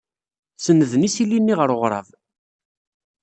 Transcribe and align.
Sennden 0.63 1.07
isili-nni 1.07 1.55
ɣer 1.55 1.69
weɣrab. 1.73 2.07